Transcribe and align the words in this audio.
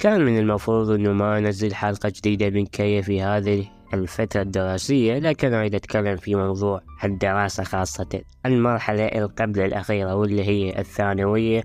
كان 0.00 0.24
من 0.24 0.38
المفروض 0.38 0.90
أنه 0.90 1.12
ما 1.12 1.38
أنزل 1.38 1.74
حلقة 1.74 2.12
جديدة 2.16 2.50
من 2.50 2.66
كي 2.66 3.02
في 3.02 3.22
هذه 3.22 3.64
الفترة 3.94 4.42
الدراسية 4.42 5.18
لكن 5.18 5.54
أريد 5.54 5.74
أتكلم 5.74 6.16
في 6.16 6.34
موضوع 6.34 6.80
الدراسة 7.04 7.64
خاصة 7.64 8.20
المرحلة 8.46 9.06
القبل 9.06 9.60
الأخيرة 9.60 10.14
واللي 10.14 10.44
هي 10.44 10.78
الثانوية 10.78 11.62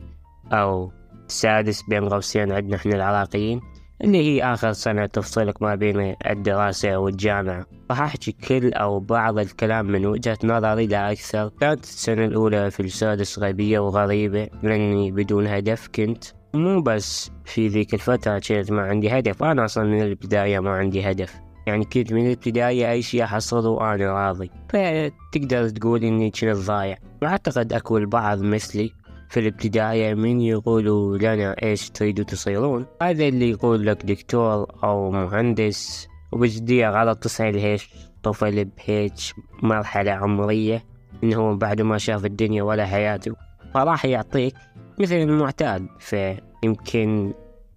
أو 0.52 0.92
السادس 1.30 1.82
بين 1.90 2.10
قوسين 2.10 2.52
عندنا 2.52 2.76
إحنا 2.76 2.96
العراقيين 2.96 3.62
اللي 4.04 4.18
هي 4.18 4.44
آخر 4.44 4.74
سنة 4.74 5.06
تفصلك 5.06 5.62
ما 5.62 5.76
بين 5.76 6.16
الدراسة 6.30 6.98
والجامعة. 6.98 7.66
راح 7.90 8.02
أحكي 8.02 8.32
كل 8.32 8.74
أو 8.74 9.00
بعض 9.00 9.40
الكلام 9.40 9.86
من 9.86 10.06
وجهة 10.06 10.38
نظري 10.44 10.88
لا 10.88 11.12
أكثر. 11.12 11.52
كانت 11.62 11.84
السنة 11.84 12.26
الأولى 12.26 12.72
في 12.72 12.80
السادس 12.80 13.40
غبية 13.40 13.80
وغريبة 13.80 14.50
لأني 14.64 15.12
بدون 15.12 15.48
هدف 15.48 15.88
كنت 15.88 16.24
مو 16.56 16.82
بس 16.82 17.32
في 17.46 17.68
ذيك 17.68 17.94
الفترة 17.94 18.40
كنت 18.40 18.72
ما 18.72 18.82
عندي 18.82 19.10
هدف. 19.10 19.44
أنا 19.44 19.66
أصلا 19.66 19.84
من 19.84 20.02
البداية 20.02 20.60
ما 20.60 20.72
عندي 20.72 21.12
هدف. 21.12 21.36
يعني 21.68 21.86
كنت 21.86 22.14
من 22.14 22.30
البداية 22.32 22.92
أي 22.92 23.02
شيء 23.02 23.24
أحصله 23.24 23.70
وأنا 23.70 24.14
راضي. 24.14 24.52
فتقدر 24.70 25.70
تقول 25.70 26.04
إني 26.04 26.32
كنت 26.32 26.56
ضايع. 26.56 26.98
وأعتقد 27.22 27.74
أكو 27.74 27.98
البعض 27.98 28.42
مثلي 28.42 28.92
في 29.30 29.40
الابتدائية 29.40 30.14
من 30.14 30.42
يقولوا 30.42 31.18
لنا 31.18 31.56
إيش 31.64 31.90
تريدوا 31.90 32.26
تصيرون. 32.26 32.86
هذا 33.02 33.28
اللي 33.28 33.50
يقول 33.50 33.86
لك 33.86 34.06
دكتور 34.06 34.66
أو 34.84 35.12
مهندس 35.12 36.08
وبجدية 36.32 36.90
غلط 36.90 37.18
تسأل 37.18 37.58
هيش 37.58 37.90
طفل 38.24 38.66
بهيج 38.66 39.32
مرحلة 39.64 40.12
عمرية 40.12 40.84
إنه 41.24 41.56
بعد 41.56 41.82
ما 41.82 41.98
شاف 41.98 42.26
الدنيا 42.26 42.64
ولا 42.64 42.86
حياته 42.86 43.36
فراح 43.74 44.06
يعطيك 44.06 44.56
مثل 45.00 45.16
المعتاد 45.16 45.88
فيمكن 46.00 47.34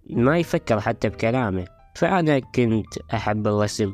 ما 0.09 0.37
يفكر 0.39 0.79
حتى 0.79 1.09
بكلامه. 1.09 1.65
فأنا 1.95 2.39
كنت 2.39 2.97
أحب 3.13 3.47
الرسم 3.47 3.93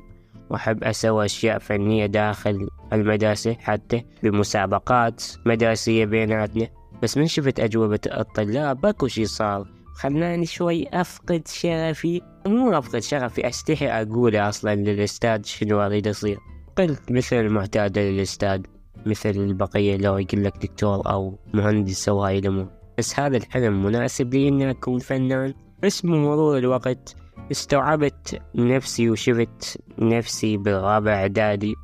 وأحب 0.49 0.83
أسوي 0.83 1.25
أشياء 1.25 1.59
فنية 1.59 2.05
داخل 2.05 2.67
المدرسة 2.93 3.53
حتى 3.53 4.05
بمسابقات 4.23 5.23
مدرسية 5.45 6.05
بيناتنا 6.05 6.67
بس 7.03 7.17
من 7.17 7.27
شفت 7.27 7.59
أجوبة 7.59 7.99
الطلاب 8.07 8.85
أكو 8.85 9.07
شي 9.07 9.25
صار. 9.25 9.67
خلاني 9.95 10.45
شوي 10.45 10.87
أفقد 10.93 11.47
شغفي. 11.47 12.21
مو 12.45 12.77
أفقد 12.77 12.99
شغفي 12.99 13.47
أستحي 13.47 13.87
أقوله 13.87 14.49
أصلا 14.49 14.75
للأستاذ 14.75 15.43
شنو 15.43 15.81
أريد 15.81 16.07
أصير. 16.07 16.37
قلت 16.77 17.11
مثل 17.11 17.35
المعتاد 17.35 17.97
للأستاذ 17.97 18.61
مثل 19.05 19.29
البقية 19.29 19.97
لو 19.97 20.17
يقول 20.17 20.43
لك 20.43 20.57
دكتور 20.57 21.09
أو 21.11 21.39
مهندس 21.53 22.09
أو 22.09 22.23
هاي 22.23 22.39
الأمور. 22.39 22.67
بس 22.97 23.19
هذا 23.19 23.37
الحلم 23.37 23.83
مناسب 23.83 24.33
لي 24.33 24.47
إني 24.47 24.69
أكون 24.69 24.99
فنان. 24.99 25.53
بس 25.83 26.01
بمرور 26.01 26.57
الوقت 26.57 27.15
استوعبت 27.51 28.41
نفسي 28.55 29.09
وشفت 29.09 29.77
نفسي 29.99 30.57
بالرابع 30.57 31.13
إعدادي. 31.13 31.75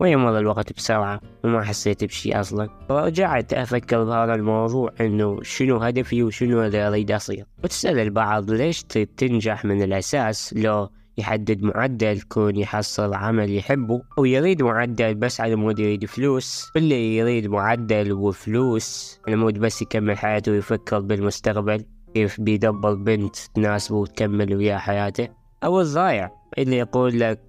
ويمر 0.00 0.38
الوقت 0.38 0.72
بسرعة 0.72 1.20
وما 1.44 1.62
حسيت 1.62 2.04
بشي 2.04 2.40
أصلا. 2.40 2.68
ورجعت 2.90 3.52
أفكر 3.52 4.04
بهذا 4.04 4.34
الموضوع 4.34 4.92
إنه 5.00 5.42
شنو 5.42 5.76
هدفي 5.76 6.22
وشنو 6.22 6.62
اللي 6.62 6.88
أريد 6.88 7.12
أصير. 7.12 7.44
وتسأل 7.64 7.98
البعض 7.98 8.50
ليش 8.50 8.82
تنجح 9.16 9.64
من 9.64 9.82
الأساس 9.82 10.54
لو 10.56 10.88
يحدد 11.18 11.62
معدل 11.62 12.20
كون 12.20 12.56
يحصل 12.56 13.14
عمل 13.14 13.56
يحبه 13.56 14.02
أو 14.18 14.24
يريد 14.24 14.62
معدل 14.62 15.14
بس 15.14 15.40
على 15.40 15.56
مود 15.56 15.78
يريد 15.78 16.04
فلوس. 16.04 16.70
واللي 16.74 17.16
يريد 17.16 17.46
معدل 17.46 18.12
وفلوس 18.12 19.20
على 19.26 19.36
مود 19.36 19.58
بس 19.58 19.82
يكمل 19.82 20.18
حياته 20.18 20.52
ويفكر 20.52 21.00
بالمستقبل 21.00 21.84
كيف 22.14 22.40
بيدبر 22.40 22.94
بنت 22.94 23.36
تناسبه 23.54 23.96
وتكمل 23.96 24.54
وياه 24.54 24.78
حياته. 24.78 25.28
أو 25.64 25.80
الضايع 25.80 26.30
اللي 26.58 26.76
يقول 26.76 27.20
لك 27.20 27.40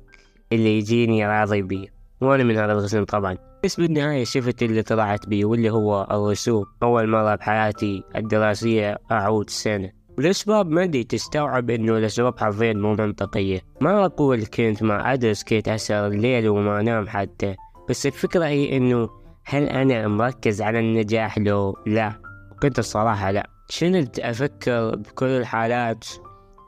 اللي 0.54 0.78
يجيني 0.78 1.28
راضي 1.28 1.62
بيه 1.62 1.88
وأنا 2.22 2.44
من 2.44 2.58
هذا 2.58 2.72
القسم 2.74 3.04
طبعا. 3.04 3.38
بس 3.64 3.80
بالنهاية 3.80 4.24
شفت 4.24 4.64
اللي 4.64 4.82
طلعت 4.82 5.28
بيه 5.28 5.46
واللي 5.46 5.70
هو 5.70 6.08
الرسوم. 6.12 6.66
أول 6.84 7.08
مرة 7.10 7.36
بحياتي 7.36 8.04
الدراسية 8.16 8.98
أعود 9.12 9.50
سنة. 9.50 9.97
والأسباب 10.18 10.70
ما 10.70 10.84
أدري 10.84 11.04
تستوعب 11.04 11.70
إنه 11.70 11.98
الأسباب 11.98 12.40
حرفيا 12.40 12.74
مو 12.74 12.96
منطقية 12.96 13.62
ما 13.82 14.06
أقول 14.06 14.46
كنت 14.46 14.84
ما 14.84 15.14
أدرس 15.14 15.44
كنت 15.44 15.68
أسهر 15.68 16.08
الليل 16.08 16.50
وما 16.50 16.80
أنام 16.80 17.08
حتى 17.08 17.56
بس 17.90 18.06
الفكرة 18.06 18.46
هي 18.46 18.78
إنه 18.78 19.10
هل 19.46 19.64
أنا 19.64 20.08
مركز 20.08 20.62
على 20.62 20.80
النجاح؟ 20.80 21.38
لو 21.38 21.78
لا. 21.86 22.14
كنت 22.62 22.80
الصراحة 22.80 23.32
لا. 23.32 23.50
كنت 23.80 24.20
أفكر 24.20 24.96
بكل 24.96 25.26
الحالات 25.26 26.06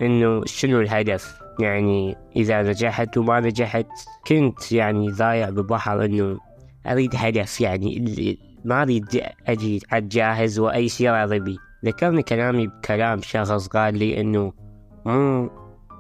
إنه 0.02 0.46
شنو 0.46 0.80
الهدف؟ 0.80 1.40
يعني 1.60 2.16
إذا 2.36 2.62
نجحت 2.62 3.18
وما 3.18 3.40
نجحت 3.40 3.88
كنت 4.28 4.72
يعني 4.72 5.12
ضايع 5.12 5.50
ببحر 5.50 6.06
إنه 6.06 6.40
أريد 6.88 7.12
هدف 7.16 7.62
يعني 7.62 8.38
ما 8.66 8.82
أريد 8.82 9.22
أجي 9.48 9.82
أتجاهز 9.92 10.60
وأي 10.60 10.90
شيء 10.90 11.10
راضي 11.10 11.40
بي 11.40 11.58
ذكرني 11.86 12.24
كلامي 12.24 12.68
بكلام 12.68 13.22
شخص 13.22 13.68
قال 13.68 13.98
لي 13.98 14.22
إنه 14.22 14.54
مو 15.06 15.50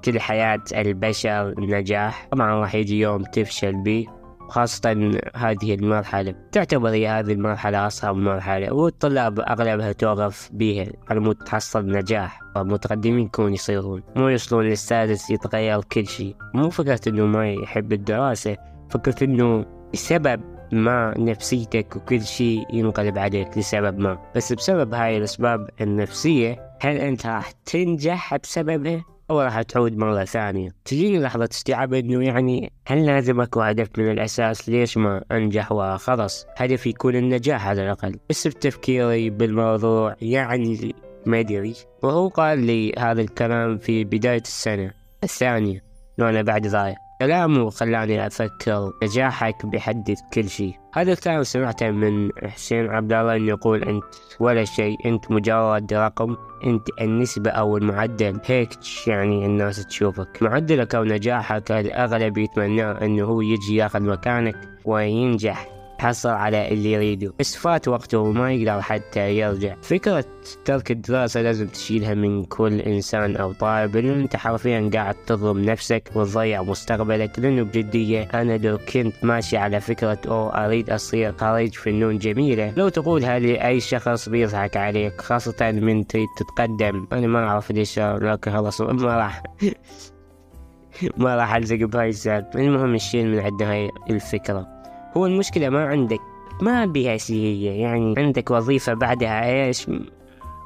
كل 0.05 0.19
حياة 0.19 0.63
البشر 0.73 1.53
نجاح 1.59 2.27
طبعا 2.31 2.61
راح 2.61 2.75
يجي 2.75 2.99
يوم 2.99 3.23
تفشل 3.23 3.83
بيه 3.83 4.19
خاصة 4.49 5.11
هذه 5.35 5.73
المرحلة. 5.73 6.35
تعتبر 6.51 6.89
هي 6.89 7.07
هذه 7.07 7.33
المرحلة 7.33 7.87
أصعب 7.87 8.15
مرحلة 8.15 8.73
والطلاب 8.73 9.39
أغلبها 9.39 9.91
توقف 9.91 10.49
بيها 10.53 10.85
على 11.09 11.19
مود 11.19 11.35
تحصل 11.35 11.85
نجاح. 11.85 12.41
المتقدمين 12.57 13.25
يكون 13.25 13.53
يصيرون 13.53 14.03
مو 14.15 14.27
يوصلون 14.29 14.65
للسادس 14.65 15.29
يتغير 15.29 15.81
كل 15.81 16.07
شيء. 16.07 16.35
مو 16.53 16.69
فكرة 16.69 16.99
إنه 17.07 17.25
ما 17.25 17.51
يحب 17.51 17.93
الدراسة 17.93 18.57
فكرة 18.89 19.23
إنه 19.23 19.65
بسبب 19.93 20.58
ما 20.71 21.13
نفسيتك 21.17 21.95
وكل 21.95 22.21
شيء 22.21 22.65
ينقلب 22.73 23.17
عليك 23.17 23.57
لسبب 23.57 23.99
ما. 23.99 24.17
بس 24.35 24.53
بسبب 24.53 24.93
هاي 24.93 25.17
الأسباب 25.17 25.69
النفسية 25.81 26.69
هل 26.81 26.97
أنت 26.97 27.25
راح 27.25 27.51
تنجح 27.51 28.35
بسببها 28.35 29.05
أو 29.29 29.41
راح 29.41 29.61
تعود 29.61 29.97
مرة 29.97 30.23
ثانية؟ 30.23 30.69
تجيني 30.85 31.19
لحظة 31.19 31.49
استيعاب 31.51 31.93
إنه 31.93 32.23
يعني 32.23 32.71
هل 32.87 33.05
لازم 33.05 33.41
أكو 33.41 33.61
هدف 33.61 33.87
من 33.97 34.11
الأساس؟ 34.11 34.69
ليش 34.69 34.97
ما 34.97 35.23
أنجح 35.31 35.71
وخلص 35.71 36.45
هدفي 36.57 36.89
يكون 36.89 37.15
النجاح 37.15 37.67
على 37.67 37.83
الأقل. 37.83 38.19
بس 38.29 38.47
بتفكيري 38.47 39.29
بالموضوع 39.29 40.15
يعني 40.21 40.95
ما 41.25 41.39
أدري. 41.39 41.75
وهو 42.03 42.27
قال 42.27 42.59
لي 42.59 42.93
هذا 42.99 43.21
الكلام 43.21 43.77
في 43.77 44.03
بداية 44.03 44.41
السنة 44.41 44.91
الثانية 45.23 45.83
وأنا 46.19 46.41
بعد 46.41 46.67
ضايع. 46.67 47.08
كلامه 47.21 47.69
خلاني 47.69 48.27
أفكر 48.27 48.93
نجاحك 49.03 49.65
بيحدد 49.65 50.17
كل 50.33 50.49
شيء. 50.49 50.73
هذا 50.93 51.11
الكلام 51.11 51.43
سمعته 51.43 51.91
من 51.91 52.29
حسين 52.43 52.89
عبد 52.89 53.13
الله 53.13 53.35
إنه 53.35 53.47
يقول 53.47 53.83
أنت 53.83 54.03
ولا 54.39 54.65
شيء 54.65 54.97
أنت 55.05 55.31
مجرد 55.31 55.93
رقم 55.93 56.35
أنت 56.65 56.87
النسبة 57.01 57.51
أو 57.51 57.77
المعدل. 57.77 58.39
هيك 58.45 58.69
يعني 59.07 59.45
الناس 59.45 59.85
تشوفك. 59.85 60.37
معدلك 60.41 60.95
أو 60.95 61.03
نجاحك 61.03 61.71
الأغلب 61.71 62.37
يتمناه 62.37 63.05
إنه 63.05 63.25
هو 63.25 63.41
يجي 63.41 63.75
ياخذ 63.75 64.01
مكانك 64.01 64.55
وينجح. 64.85 65.78
حصل 65.99 66.29
على 66.29 66.67
اللي 66.67 66.91
يريده. 66.91 67.33
بس 67.39 67.55
فات 67.55 67.87
وقته 67.87 68.17
وما 68.17 68.53
يقدر 68.53 68.81
حتى 68.81 69.37
يرجع. 69.37 69.75
فكرة 69.81 70.25
ترك 70.65 70.91
الدراسة 70.91 71.41
لازم 71.41 71.67
تشيلها 71.67 72.13
من 72.13 72.43
كل 72.45 72.79
إنسان 72.79 73.35
أو 73.35 73.53
طالب 73.53 73.97
لأنه 73.97 74.23
أنت 74.23 74.35
حرفيا 74.35 74.89
قاعد 74.93 75.15
تظلم 75.27 75.59
نفسك 75.61 76.11
وتضيع 76.15 76.63
مستقبلك. 76.63 77.39
لأنه 77.39 77.63
بجدية 77.63 78.23
أنا 78.23 78.57
لو 78.57 78.77
كنت 78.77 79.13
ماشي 79.23 79.57
على 79.57 79.79
فكرة 79.79 80.19
أو 80.27 80.49
أريد 80.49 80.89
أصير 80.89 81.33
خريج 81.37 81.73
فنون 81.73 82.17
جميلة 82.17 82.73
لو 82.77 82.89
تقولها 82.89 83.39
لأي 83.39 83.79
شخص 83.79 84.29
بيضحك 84.29 84.77
عليك 84.77 85.21
خاصة 85.21 85.71
من 85.71 86.07
تريد 86.07 86.27
تتقدم. 86.37 87.07
أنا 87.13 87.27
ما 87.27 87.47
أعرف 87.47 87.71
ليش 87.71 87.99
لكن 87.99 88.51
خلاص 88.51 88.81
ما 88.81 89.17
راح. 89.17 89.43
ما 91.17 91.35
راح 91.35 91.55
ألزق 91.55 91.75
بهاي 91.75 92.09
السالفة. 92.09 92.59
المهم 92.59 92.93
نشيل 92.93 93.27
من 93.27 93.39
عندنا 93.39 93.71
هاي 93.71 93.89
الفكرة. 94.09 94.78
هو 95.17 95.25
المشكلة 95.25 95.69
ما 95.69 95.85
عندك. 95.85 96.19
ما 96.61 96.85
بها 96.85 97.17
شيء 97.17 97.61
يعني 97.61 98.13
عندك 98.17 98.51
وظيفة 98.51 98.93
بعدها 98.93 99.65
إيش؟ 99.65 99.87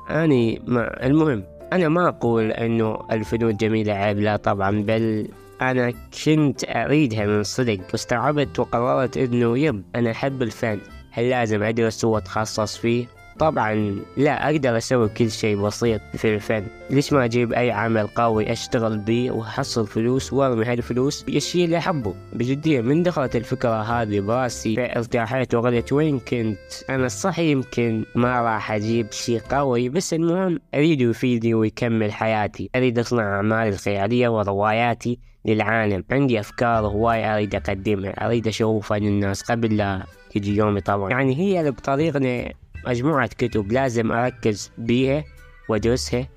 أني 0.10 0.62
ما 0.68 1.06
المهم 1.06 1.44
أنا 1.74 1.90
ما 1.90 2.08
أقول 2.08 2.52
إنه 2.52 3.00
الفنون 3.12 3.56
جميلة 3.56 3.94
عيب 3.94 4.20
لا 4.20 4.36
طبعا 4.36 4.72
بل 4.82 5.28
أنا 5.62 5.94
كنت 6.26 6.64
أريدها 6.68 7.26
من 7.26 7.44
صدق. 7.44 7.80
واستوعبت 7.92 8.60
وقررت 8.60 9.18
إنه 9.18 9.58
يب 9.58 9.84
أنا 9.96 10.12
أحب 10.12 10.42
الفن. 10.42 10.80
هل 11.12 11.30
لازم 11.30 11.64
أدرس 11.64 12.06
وأتخصص 12.06 12.78
فيه؟ 12.78 13.06
طبعا 13.40 13.96
لا 14.18 14.50
أقدر 14.50 14.78
أسوي 14.78 15.10
كل 15.10 15.32
شيء 15.32 15.62
بسيط 15.62 16.02
في 16.16 16.36
الفن. 16.36 16.64
ليش 16.90 17.14
ما 17.14 17.26
أجيب 17.26 17.54
أي 17.54 17.72
عمل 17.72 18.08
قوي 18.08 18.52
أشتغل 18.52 18.98
بيه 18.98 19.32
وأحصل 19.32 19.88
فلوس 19.88 20.34
وأرمي 20.34 20.66
هالفلوس 20.66 21.24
بالشيء 21.24 21.66
اللي 21.66 21.78
أحبه. 21.78 22.16
بجدية 22.34 22.82
من 22.82 23.04
دخلت 23.04 23.36
الفكرة 23.36 23.82
هذه 23.82 24.20
براسي 24.20 24.76
ارتاحيت 24.80 25.56
وقلت 25.56 25.94
وين 25.94 26.20
كنت. 26.20 26.58
أنا 26.90 27.08
صح 27.08 27.40
يمكن 27.40 28.06
ما 28.16 28.42
راح 28.42 28.72
أجيب 28.72 29.12
شيء 29.12 29.40
قوي 29.50 29.90
بس 29.90 30.14
المهم 30.14 30.60
أريد 30.76 31.02
يفيدني 31.02 31.54
ويكمل 31.54 32.12
حياتي. 32.12 32.70
أريد 32.76 33.00
أصنع 33.00 33.36
أعمالي 33.36 33.70
الخيالية 33.70 34.30
ورواياتي 34.30 35.20
للعالم. 35.46 36.04
عندي 36.12 36.40
أفكار 36.40 36.84
وهواية 36.84 37.36
أريد 37.36 37.56
أقدمها. 37.56 38.26
أريد 38.26 38.48
أشوفها 38.48 39.00
للناس 39.00 39.44
قبل 39.52 39.78
لا 39.78 40.04
يجي 40.36 40.56
يومي 40.56 40.82
طبعا. 40.82 41.10
يعني 41.10 41.36
هي 41.38 41.72
بطريقنا 41.72 42.54
مجموعة 42.88 43.28
كتب 43.28 43.72
لازم 43.72 44.12
أركز 44.12 44.72
بيها 44.78 45.24
وأدرسها. 45.70 46.28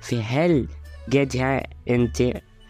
في 0.00 0.22
هل 0.22 0.68
قدها 1.12 1.62
أنت 1.90 2.22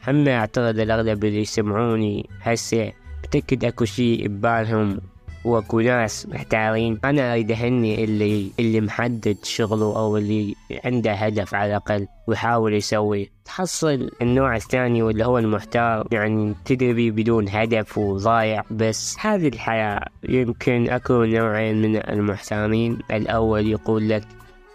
هم 0.09 0.29
أعتقد 0.29 0.79
الأغلب 0.79 1.25
اللي 1.25 1.41
يسمعوني 1.41 2.29
هسه؟ 2.41 2.93
متأكد 3.25 3.65
أكو 3.65 3.85
شي 3.85 4.29
ببالهم. 4.29 5.00
واكو 5.46 5.81
ناس 5.81 6.26
محتارين. 6.28 6.98
أنا 7.04 7.32
أريد 7.32 7.50
اهني 7.50 8.04
اللي 8.04 8.50
اللي 8.60 8.81
محدد 8.81 9.37
شغله 9.43 9.96
أو 9.98 10.16
اللي 10.16 10.54
عنده 10.84 11.12
هدف 11.12 11.54
على 11.54 11.70
الأقل 11.70 12.06
ويحاول 12.26 12.75
يسوي. 12.75 13.31
تحصل 13.44 14.10
النوع 14.22 14.56
الثاني 14.56 15.02
واللي 15.02 15.25
هو 15.25 15.38
المحتار. 15.38 16.06
يعني 16.12 16.54
تدري 16.64 17.10
بدون 17.10 17.48
هدف 17.48 17.98
وضايع 17.98 18.62
بس. 18.70 19.16
هذه 19.20 19.48
الحياة 19.48 20.06
يمكن 20.28 20.90
اكو 20.90 21.25
نوعين 21.25 21.82
من 21.82 21.96
المحتارين. 21.96 22.99
الأول 23.10 23.66
يقول 23.66 24.08
لك 24.08 24.25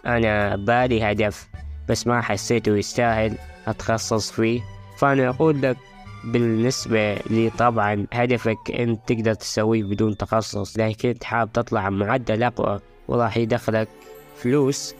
أنا 0.06 0.56
بالي 0.56 1.02
هدف 1.02 1.48
بس 1.88 2.06
ما 2.06 2.20
حسيته 2.20 2.76
يستاهل 2.76 3.36
أتخصص 3.66 4.30
فيه. 4.30 4.60
فأنا 4.98 5.28
أقول 5.28 5.62
لك 5.62 5.76
بالنسبة 6.24 7.14
لي 7.14 7.50
طبعا 7.50 8.06
هدفك 8.12 8.70
انت 8.70 9.00
تقدر 9.06 9.34
تسويه 9.34 9.82
بدون 9.82 10.16
تخصص 10.16 10.78
لكن 10.78 11.08
انت 11.08 11.24
حاب 11.24 11.52
تطلع 11.52 11.90
معدل 11.90 12.42
أقوى 12.42 12.80
وراح 13.08 13.36
يدخلك 13.36 13.88
فلوس 14.36 14.94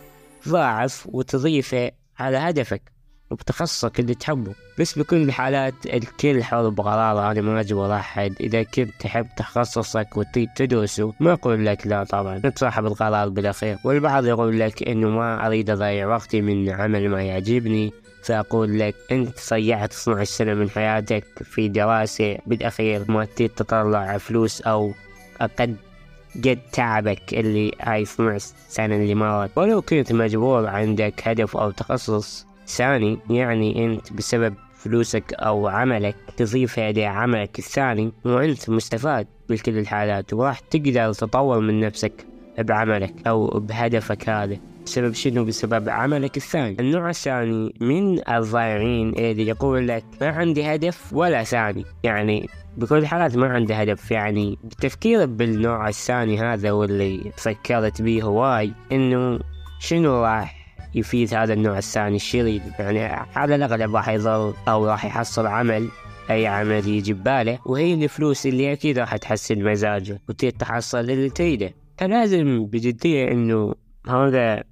ضاعف 0.49 1.07
وتضيفه 1.13 1.91
على 2.19 2.37
هدفك 2.37 2.93
وبتخصصك 3.33 4.01
اللي 4.01 4.15
تحبه. 4.15 4.55
بس 4.79 4.99
بكل 4.99 5.23
الحالات 5.23 5.75
الكل 5.87 6.45
حر 6.45 6.69
بقراره 6.69 7.31
أنا 7.31 7.41
ما 7.41 7.61
أجبر 7.61 7.95
أحد. 7.97 8.35
إذا 8.41 8.63
كنت 8.63 8.91
تحب 9.01 9.27
تخصصك 9.37 10.17
وتدرسه 10.17 11.13
ما 11.21 11.33
أقول 11.33 11.67
لك 11.67 11.87
لا 11.87 12.05
طبعا. 12.05 12.41
أنت 12.45 12.59
صاحب 12.59 12.87
القرار 12.87 13.29
بالأخير. 13.29 13.79
والبعض 13.85 14.27
يقول 14.27 14.61
لك 14.61 14.89
إنه 14.89 15.09
ما 15.09 15.47
أريد 15.47 15.71
أضيع 15.71 16.07
وقتي 16.07 16.41
من 16.41 16.69
عمل 16.69 17.09
ما 17.09 17.23
يعجبني. 17.23 17.93
فأقول 18.23 18.79
لك 18.79 18.95
أنت 19.13 19.51
ضيعت 19.51 19.93
12 19.93 20.25
سنة 20.25 20.55
من 20.55 20.71
حياتك 20.71 21.25
في 21.45 21.69
دراسة 21.69 22.39
بالأخير 22.47 23.11
ما 23.11 23.25
تطلع 23.25 24.19
فلوس 24.19 24.61
أو 24.61 24.93
أقل 25.41 25.75
قد 26.37 26.59
تعبك 26.73 27.35
اللي 27.35 27.73
هاي 27.81 28.03
12 28.03 28.55
سنة 28.69 28.97
اللي 28.97 29.15
مرت 29.15 29.51
ولو 29.57 29.83
كنت 29.83 30.13
مجبور 30.13 30.67
عندك 30.67 31.29
هدف 31.29 31.57
أو 31.57 31.71
تخصص 31.71 32.47
ثاني 32.67 33.19
يعني 33.31 33.85
أنت 33.85 34.13
بسبب 34.13 34.55
فلوسك 34.75 35.35
أو 35.35 35.69
عملك 35.69 36.17
تضيفها 36.37 37.09
عملك 37.09 37.59
الثاني 37.59 38.13
وأنت 38.25 38.71
مستفاد 38.71 39.27
بكل 39.49 39.79
الحالات 39.79 40.33
وراح 40.33 40.61
تقدر 40.61 41.13
تطور 41.13 41.61
من 41.61 41.81
نفسك 41.81 42.27
بعملك 42.59 43.15
أو 43.27 43.47
بهدفك 43.47 44.29
هذا. 44.29 44.72
بسبب 44.87 45.15
شنو؟ 45.15 45.45
بسبب 45.45 45.89
عملك 45.89 46.37
الثاني. 46.37 46.77
النوع 46.81 47.11
الثاني 47.11 47.75
من 47.81 48.29
الضايعين 48.29 49.09
اللي 49.09 49.47
يقول 49.47 49.89
لك 49.89 50.05
ما 50.21 50.29
عندي 50.29 50.75
هدف 50.75 51.13
ولا 51.13 51.45
ثاني. 51.45 51.85
يعني 52.03 52.49
بكل 52.77 52.99
الحالات 52.99 53.37
ما 53.37 53.47
عنده 53.47 53.75
هدف. 53.75 54.11
يعني 54.11 54.59
التفكير 54.65 55.27
بالنوع 55.27 55.89
الثاني 55.89 56.39
هذا 56.41 56.73
واللي 56.73 57.33
فكرت 57.37 58.03
به 58.03 58.23
هواي 58.23 58.73
إنه 58.93 59.39
شنو 59.81 60.25
راح 60.25 60.63
يفيد 60.95 61.35
هذا 61.35 61.53
النوع 61.53 61.79
الثاني 61.79 62.17
الشريد 62.17 62.63
يعني 62.79 63.27
على 63.37 63.55
الأغلب 63.55 63.97
راح 63.97 64.09
يظل 64.09 64.55
أو 64.69 64.87
راح 64.87 65.05
يحصل 65.05 65.47
عمل 65.47 65.89
أي 66.31 66.47
عمل 66.47 66.89
يجي 66.89 67.13
بباله 67.13 67.59
وهي 67.67 67.95
الفلوس 67.95 68.47
اللي 68.47 68.73
أكيد 68.73 68.99
راح 68.99 69.17
تحسن 69.17 69.65
مزاجه 69.65 70.21
وتتحصل 70.29 70.99
اللي 70.99 71.31
تريده. 71.31 71.75
فلازم 71.99 72.67
بجدية 72.67 73.31
إنه 73.31 73.75
هذا 74.09 74.65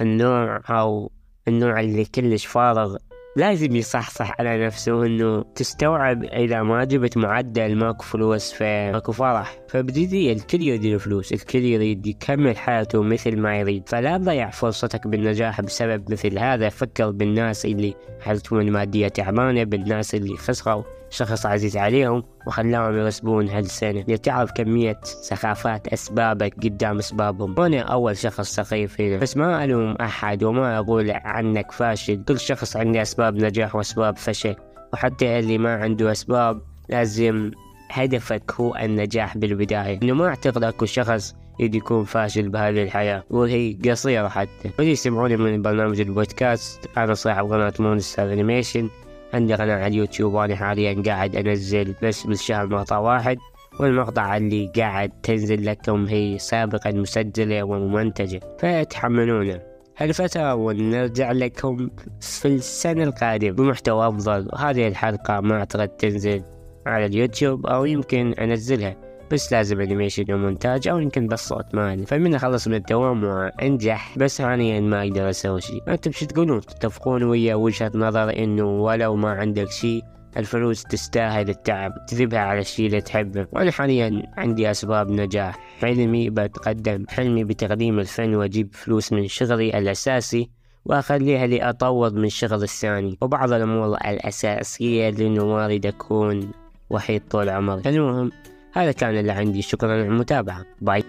النوع 0.00 0.60
أو 0.70 1.12
النوع 1.48 1.80
اللي 1.80 2.04
كلش 2.04 2.46
فارغ 2.46 2.96
لازم 3.36 3.76
يصحصح 3.76 4.34
على 4.40 4.66
نفسه 4.66 5.06
إنه 5.06 5.42
تستوعب 5.54 6.24
إذا 6.24 6.62
ما 6.62 6.84
جبت 6.84 7.16
معدل 7.16 7.76
ماكو 7.76 8.04
فلوس 8.04 8.52
فماكو 8.52 9.12
فرح. 9.12 9.58
فبجدية 9.68 10.32
الكل 10.32 10.62
يريد 10.62 10.84
الفلوس 10.84 11.32
الكل 11.32 11.58
يريد 11.58 12.06
يكمل 12.06 12.56
حياته 12.56 13.02
مثل 13.02 13.36
ما 13.36 13.58
يريد. 13.58 13.88
فلا 13.88 14.18
تضيع 14.18 14.50
فرصتك 14.50 15.06
بالنجاح 15.06 15.60
بسبب 15.60 16.12
مثل 16.12 16.38
هذا. 16.38 16.68
فكر 16.68 17.10
بالناس 17.10 17.64
اللي 17.64 17.94
حالتهم 18.20 18.60
المادية 18.60 19.08
تعبانة 19.08 19.64
بالناس 19.64 20.14
اللي 20.14 20.36
خسروا. 20.36 20.82
شخص 21.10 21.46
عزيز 21.46 21.76
عليهم 21.76 22.22
وخلاهم 22.46 22.96
يرسبون 22.96 23.48
هالسنة 23.48 24.04
لتعرف 24.08 24.52
كمية 24.52 25.00
سخافات 25.02 25.88
أسبابك 25.88 26.54
قدام 26.54 26.98
أسبابهم. 26.98 27.54
وأنا 27.58 27.80
أول 27.80 28.16
شخص 28.16 28.54
سخيف 28.54 29.00
هنا. 29.00 29.16
بس 29.16 29.36
ما 29.36 29.64
ألوم 29.64 29.92
أحد 30.00 30.44
وما 30.44 30.78
أقول 30.78 31.10
عنك 31.10 31.72
فاشل. 31.72 32.24
كل 32.24 32.40
شخص 32.40 32.76
عنده 32.76 33.02
أسباب 33.02 33.36
نجاح 33.36 33.76
وأسباب 33.76 34.16
فشل. 34.16 34.56
وحتى 34.92 35.38
اللي 35.38 35.58
ما 35.58 35.74
عنده 35.74 36.12
أسباب 36.12 36.60
لازم 36.88 37.50
هدفك 37.90 38.52
هو 38.52 38.76
النجاح 38.76 39.38
بالبداية. 39.38 40.00
إنه 40.02 40.12
ما 40.12 40.26
أعتقد 40.26 40.64
أكو 40.64 40.86
شخص 40.86 41.34
يريد 41.60 41.74
يكون 41.74 42.04
فاشل 42.04 42.48
بهذه 42.48 42.82
الحياة. 42.82 43.24
وهي 43.30 43.78
قصيرة 43.90 44.28
حتى. 44.28 44.70
واللي 44.78 44.92
يسمعوني 44.92 45.36
من 45.36 45.62
برنامج 45.62 46.00
البودكاست. 46.00 46.88
أنا 46.96 47.14
صاحب 47.14 47.52
قناة 47.52 47.72
مونستر 47.78 48.32
أنيميشن. 48.32 48.88
عندي 49.34 49.54
قناة 49.54 49.74
على 49.74 49.86
اليوتيوب 49.86 50.34
وأنا 50.34 50.56
حاليا 50.56 51.02
قاعد 51.06 51.36
أنزل 51.36 51.94
بس 52.02 52.26
بالشهر 52.26 52.66
مقطع 52.66 52.98
واحد 52.98 53.38
والمقطع 53.80 54.36
اللي 54.36 54.72
قاعد 54.76 55.10
تنزل 55.22 55.66
لكم 55.66 56.06
هي 56.06 56.38
سابقا 56.38 56.92
مسجلة 56.92 57.62
وممنتجة 57.62 58.40
فتحملونا 58.58 59.60
هالفترة 59.96 60.54
ونرجع 60.54 61.32
لكم 61.32 61.90
في 62.20 62.48
السنة 62.48 63.04
القادمة 63.04 63.50
بمحتوى 63.50 64.08
أفضل 64.08 64.48
وهذه 64.52 64.88
الحلقة 64.88 65.40
ما 65.40 65.58
أعتقد 65.58 65.88
تنزل 65.88 66.42
على 66.86 67.06
اليوتيوب 67.06 67.66
أو 67.66 67.84
يمكن 67.84 68.32
أنزلها. 68.32 69.07
بس 69.32 69.52
لازم 69.52 69.80
انيميشن 69.80 70.32
ومونتاج 70.32 70.88
أو 70.88 70.98
يمكن 70.98 71.26
بس 71.26 71.48
صوت 71.48 71.74
مالي 71.74 72.06
فمن 72.06 72.34
أخلص 72.34 72.68
من 72.68 72.74
الدوام 72.74 73.24
وأنجح 73.24 74.18
بس 74.18 74.42
حاليا 74.42 74.80
ما 74.80 75.02
أقدر 75.02 75.30
أسوي 75.30 75.60
شيء 75.60 75.82
أنتم 75.88 76.12
شو 76.12 76.26
تقولون 76.26 76.60
تتفقون 76.60 77.22
ويا 77.22 77.54
وجهة 77.54 77.92
نظر 77.94 78.38
إنه 78.38 78.64
ولو 78.64 79.16
ما 79.16 79.30
عندك 79.30 79.70
شيء 79.70 80.02
الفلوس 80.36 80.82
تستاهل 80.82 81.48
التعب 81.48 82.06
تذبها 82.06 82.38
على 82.38 82.60
الشيء 82.60 82.86
اللي 82.86 83.00
تحبه. 83.00 83.46
وأنا 83.52 83.70
حاليا 83.70 84.22
عندي 84.36 84.70
أسباب 84.70 85.10
نجاح. 85.10 85.58
حلمي 85.80 86.30
بتقدم 86.30 87.04
حلمي 87.08 87.44
بتقديم 87.44 87.98
الفن 87.98 88.34
وأجيب 88.34 88.74
فلوس 88.74 89.12
من 89.12 89.28
شغلي 89.28 89.78
الأساسي 89.78 90.50
وأخليها 90.84 91.46
لأطور 91.46 92.12
من 92.12 92.28
شغل 92.28 92.62
الثاني. 92.62 93.18
وبعض 93.20 93.52
الأمور 93.52 93.96
الأساسية 93.96 95.10
لأنه 95.10 95.46
ما 95.46 95.64
أريد 95.64 95.86
أكون 95.86 96.50
وحيد 96.90 97.22
طول 97.30 97.48
عمري. 97.48 97.82
المهم 97.86 98.32
هذا 98.72 98.92
كان 98.92 99.16
اللي 99.16 99.32
عندي 99.32 99.62
شكرا 99.62 99.96
للمتابعة 99.96 100.64
باي. 100.80 101.04